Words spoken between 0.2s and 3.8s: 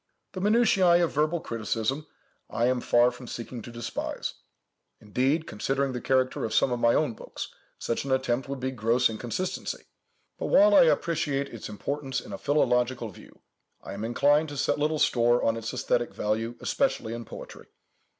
The minutiæ of verbal criticism I am far from seeking to